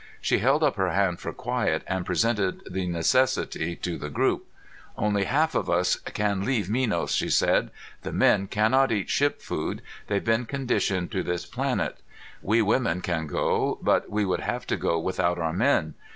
[0.19, 4.47] She held up her hand for quiet, and presented the necessity to the group.
[4.97, 7.69] "Only half of us can leave Minos," she said.
[8.01, 11.99] "The men cannot eat ship food; they've been conditioned to this planet.
[12.41, 15.93] We women can go, but we would have to go without our men.